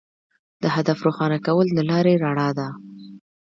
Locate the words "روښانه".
1.05-1.37